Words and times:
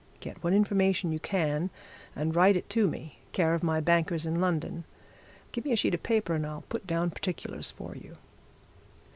Get 0.19 0.43
what 0.43 0.53
information 0.53 1.11
you 1.11 1.19
can, 1.19 1.69
and 2.15 2.35
write 2.35 2.57
it 2.57 2.67
to 2.71 2.87
me, 2.87 3.19
care 3.33 3.53
of 3.53 3.61
my 3.61 3.79
bankers 3.79 4.25
in 4.25 4.41
London. 4.41 4.83
Give 5.51 5.63
me 5.63 5.73
a 5.73 5.75
sheet 5.75 5.93
of 5.93 6.01
paper 6.01 6.33
and 6.33 6.43
I'll 6.43 6.63
put 6.69 6.87
down 6.87 7.11
particulars 7.11 7.69
for 7.69 7.95
you.'" 7.95 8.17